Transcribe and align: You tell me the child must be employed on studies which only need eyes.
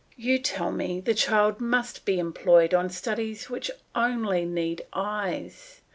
You 0.15 0.39
tell 0.39 0.71
me 0.71 0.99
the 0.99 1.13
child 1.13 1.61
must 1.61 2.05
be 2.05 2.17
employed 2.17 2.73
on 2.73 2.89
studies 2.89 3.51
which 3.51 3.69
only 3.93 4.45
need 4.45 4.83
eyes. 4.93 5.81